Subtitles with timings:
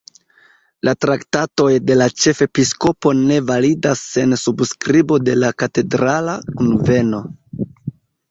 [0.87, 7.21] La traktatoj de la ĉefepiskopo ne validas sen subskribo de la katedrala kunveno.